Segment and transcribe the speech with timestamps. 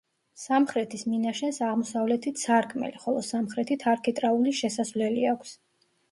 [0.43, 5.53] სამხრეთის მინაშენს აღმოსავლეთით სარკმელი, ხოლო სამხრეთით არქიტრავული შესასვლელი აქვს.